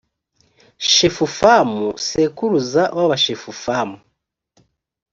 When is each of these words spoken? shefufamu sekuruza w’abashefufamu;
shefufamu 0.91 1.85
sekuruza 2.07 2.83
w’abashefufamu; 2.97 3.97